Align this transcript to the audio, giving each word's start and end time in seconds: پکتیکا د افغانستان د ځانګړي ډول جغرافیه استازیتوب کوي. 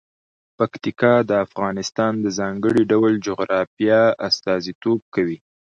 پکتیکا 0.57 1.13
د 1.29 1.31
افغانستان 1.45 2.13
د 2.21 2.25
ځانګړي 2.39 2.83
ډول 2.91 3.13
جغرافیه 3.27 4.01
استازیتوب 4.27 4.99
کوي. 5.15 5.37